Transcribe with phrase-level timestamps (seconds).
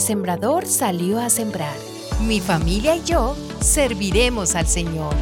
[0.00, 1.76] sembrador salió a sembrar.
[2.20, 5.14] Mi familia y yo serviremos al Señor.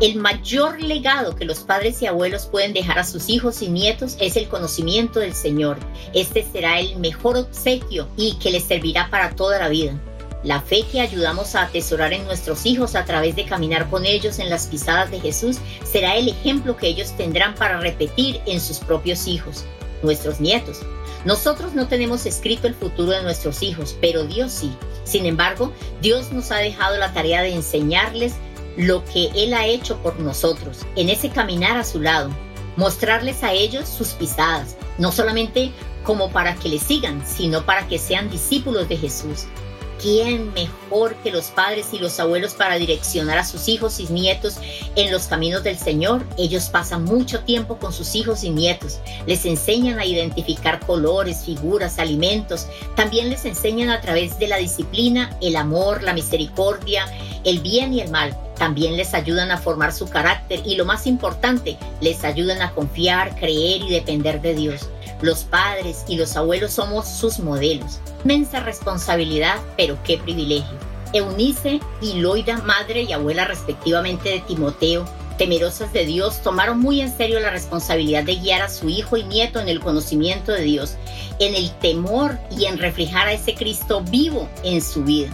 [0.00, 4.16] El mayor legado que los padres y abuelos pueden dejar a sus hijos y nietos
[4.20, 5.78] es el conocimiento del Señor.
[6.12, 9.98] Este será el mejor obsequio y que les servirá para toda la vida.
[10.42, 14.38] La fe que ayudamos a atesorar en nuestros hijos a través de caminar con ellos
[14.38, 18.78] en las pisadas de Jesús será el ejemplo que ellos tendrán para repetir en sus
[18.78, 19.64] propios hijos,
[20.02, 20.82] nuestros nietos.
[21.26, 24.72] Nosotros no tenemos escrito el futuro de nuestros hijos, pero Dios sí.
[25.02, 28.34] Sin embargo, Dios nos ha dejado la tarea de enseñarles
[28.76, 32.30] lo que Él ha hecho por nosotros, en ese caminar a su lado,
[32.76, 35.72] mostrarles a ellos sus pisadas, no solamente
[36.04, 39.46] como para que le sigan, sino para que sean discípulos de Jesús.
[40.00, 44.56] ¿Quién mejor que los padres y los abuelos para direccionar a sus hijos y nietos
[44.94, 46.26] en los caminos del Señor?
[46.36, 51.98] Ellos pasan mucho tiempo con sus hijos y nietos, les enseñan a identificar colores, figuras,
[51.98, 57.06] alimentos, también les enseñan a través de la disciplina el amor, la misericordia,
[57.44, 58.36] el bien y el mal.
[58.58, 63.34] También les ayudan a formar su carácter y lo más importante, les ayudan a confiar,
[63.36, 64.90] creer y depender de Dios.
[65.22, 68.00] Los padres y los abuelos somos sus modelos.
[68.26, 70.76] Mensa responsabilidad, pero qué privilegio.
[71.12, 75.04] Eunice y Loida, madre y abuela respectivamente de Timoteo,
[75.38, 79.22] temerosas de Dios, tomaron muy en serio la responsabilidad de guiar a su hijo y
[79.22, 80.96] nieto en el conocimiento de Dios,
[81.38, 85.28] en el temor y en reflejar a ese Cristo vivo en su vida.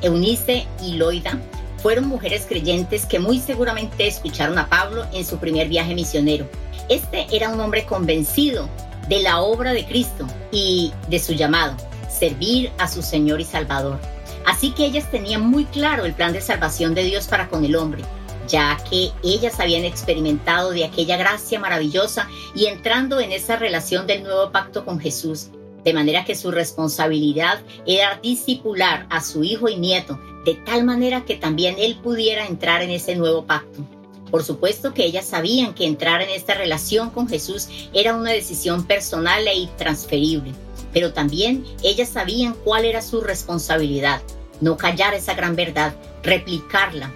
[0.00, 1.36] Eunice y Loida
[1.82, 6.48] fueron mujeres creyentes que muy seguramente escucharon a Pablo en su primer viaje misionero.
[6.88, 8.68] Este era un hombre convencido
[9.08, 11.74] de la obra de Cristo y de su llamado,
[12.18, 13.98] servir a su Señor y Salvador.
[14.46, 17.76] Así que ellas tenían muy claro el plan de salvación de Dios para con el
[17.76, 18.02] hombre,
[18.48, 24.22] ya que ellas habían experimentado de aquella gracia maravillosa y entrando en esa relación del
[24.22, 25.50] nuevo pacto con Jesús,
[25.84, 31.24] de manera que su responsabilidad era discipular a su hijo y nieto, de tal manera
[31.24, 33.84] que también él pudiera entrar en ese nuevo pacto.
[34.30, 38.84] Por supuesto que ellas sabían que entrar en esta relación con Jesús era una decisión
[38.84, 40.52] personal e intransferible,
[40.92, 44.20] pero también ellas sabían cuál era su responsabilidad,
[44.60, 47.12] no callar esa gran verdad, replicarla.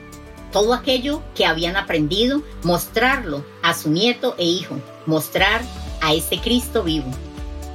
[0.53, 5.63] Todo aquello que habían aprendido, mostrarlo a su nieto e hijo, mostrar
[6.01, 7.11] a ese Cristo vivo.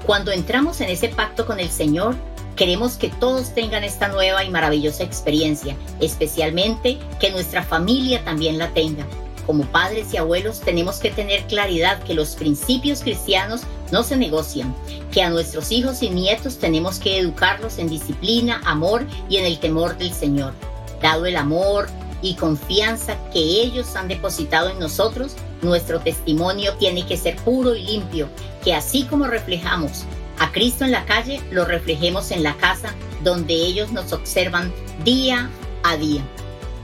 [0.06, 2.16] Cuando entramos en ese pacto con el Señor,
[2.56, 8.74] queremos que todos tengan esta nueva y maravillosa experiencia, especialmente que nuestra familia también la
[8.74, 9.06] tenga.
[9.48, 13.62] Como padres y abuelos tenemos que tener claridad que los principios cristianos
[13.94, 14.76] no se negocian,
[15.10, 19.58] que a nuestros hijos y nietos tenemos que educarlos en disciplina, amor y en el
[19.58, 20.54] temor del Señor.
[21.02, 21.88] Dado el amor
[22.22, 25.32] y confianza que ellos han depositado en nosotros,
[25.62, 28.28] nuestro testimonio tiene que ser puro y limpio,
[28.66, 30.04] que así como reflejamos
[30.40, 32.94] a Cristo en la calle, lo reflejemos en la casa
[33.24, 34.74] donde ellos nos observan
[35.06, 35.50] día
[35.84, 36.22] a día.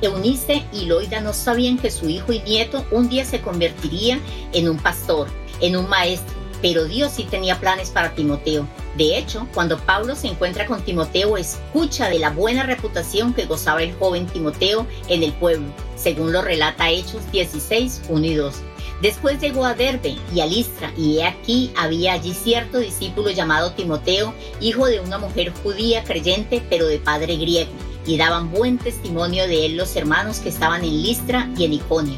[0.03, 4.19] Eunice y Loida no sabían que su hijo y nieto un día se convertiría
[4.51, 5.27] en un pastor,
[5.61, 8.67] en un maestro, pero Dios sí tenía planes para Timoteo.
[8.97, 13.81] De hecho, cuando Pablo se encuentra con Timoteo, escucha de la buena reputación que gozaba
[13.81, 18.55] el joven Timoteo en el pueblo, según lo relata Hechos 16, 1 y 2.
[19.01, 23.71] Después llegó a Derbe y a Listra, y he aquí había allí cierto discípulo llamado
[23.71, 27.71] Timoteo, hijo de una mujer judía creyente, pero de padre griego,
[28.05, 32.17] y daban buen testimonio de él los hermanos que estaban en Listra y en Iconio.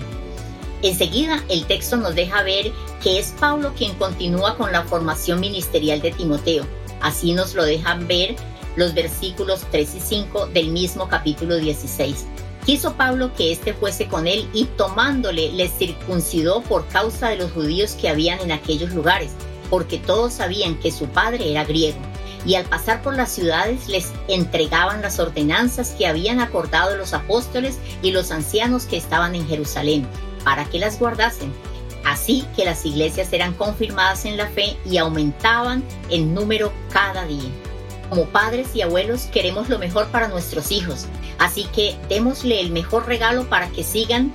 [0.81, 6.01] Enseguida el texto nos deja ver que es Pablo quien continúa con la formación ministerial
[6.01, 6.66] de Timoteo.
[7.01, 8.35] Así nos lo dejan ver
[8.75, 12.25] los versículos 3 y 5 del mismo capítulo 16.
[12.66, 17.52] Quiso Pablo que éste fuese con él y tomándole le circuncidó por causa de los
[17.52, 19.31] judíos que habían en aquellos lugares,
[19.69, 22.00] porque todos sabían que su padre era griego.
[22.46, 27.80] Y al pasar por las ciudades les entregaban las ordenanzas que habían acordado los apóstoles
[28.02, 30.08] y los ancianos que estaban en Jerusalén
[30.44, 31.52] para que las guardasen.
[32.06, 37.50] Así que las iglesias eran confirmadas en la fe y aumentaban en número cada día.
[38.09, 41.08] Como padres y abuelos queremos lo mejor para nuestros hijos,
[41.40, 44.32] así que démosle el mejor regalo para que sigan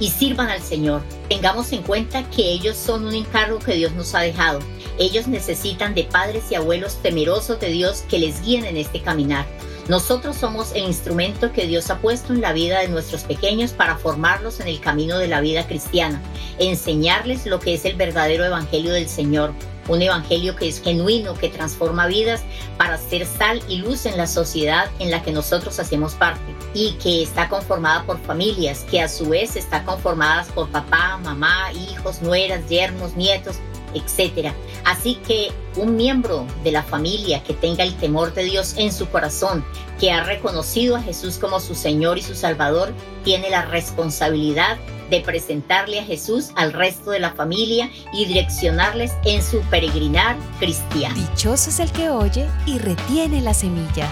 [0.00, 1.02] y sirvan al Señor.
[1.28, 4.60] Tengamos en cuenta que ellos son un encargo que Dios nos ha dejado.
[4.98, 9.46] Ellos necesitan de padres y abuelos temerosos de Dios que les guíen en este caminar.
[9.88, 13.98] Nosotros somos el instrumento que Dios ha puesto en la vida de nuestros pequeños para
[13.98, 16.22] formarlos en el camino de la vida cristiana,
[16.58, 19.52] enseñarles lo que es el verdadero evangelio del Señor,
[19.88, 22.42] un evangelio que es genuino, que transforma vidas
[22.78, 26.42] para ser sal y luz en la sociedad en la que nosotros hacemos parte
[26.74, 31.72] y que está conformada por familias, que a su vez está conformadas por papá, mamá,
[31.72, 33.56] hijos, nueras, yernos, nietos,
[33.94, 34.52] etc.
[34.84, 39.08] Así que un miembro de la familia que tenga el temor de Dios en su
[39.08, 39.64] corazón,
[39.98, 42.92] que ha reconocido a Jesús como su Señor y su Salvador,
[43.22, 44.78] tiene la responsabilidad
[45.10, 51.14] de presentarle a Jesús al resto de la familia y direccionarles en su peregrinar cristiano.
[51.14, 54.08] Dichoso es el que oye y retiene la semilla.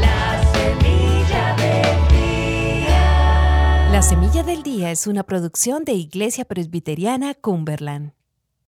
[0.00, 2.20] La semilla del día.
[3.90, 8.12] La Semilla del Día es una producción de Iglesia Presbiteriana Cumberland.